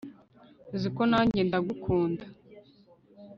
Uzi 0.75 0.89
ko 0.95 1.01
nanjye 1.11 1.41
ndagukunda 1.47 2.25